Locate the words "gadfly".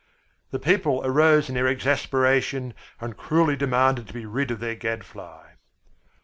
4.73-5.49